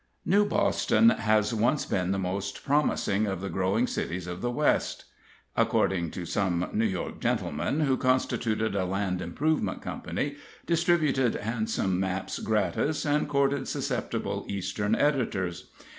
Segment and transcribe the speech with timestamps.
[0.25, 5.05] New Boston has once been the most promising of the growing cities of the West,
[5.55, 12.39] according to some New York gentleman who constituted a land improvement company, distributed handsome maps
[12.39, 15.69] gratis, and courted susceptible Eastern editors.